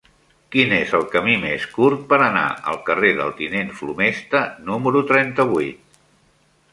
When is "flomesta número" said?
3.81-5.05